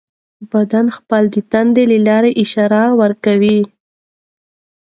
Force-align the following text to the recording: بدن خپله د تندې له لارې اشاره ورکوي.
بدن 0.51 0.85
خپله 0.97 1.27
د 1.33 1.37
تندې 1.51 1.83
له 1.91 1.97
لارې 2.07 2.31
اشاره 2.43 2.83
ورکوي. 3.01 3.59